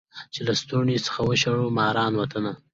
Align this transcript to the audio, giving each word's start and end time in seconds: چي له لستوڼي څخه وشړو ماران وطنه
چي 0.33 0.39
له 0.41 0.45
لستوڼي 0.47 0.97
څخه 1.05 1.19
وشړو 1.29 1.75
ماران 1.77 2.13
وطنه 2.17 2.51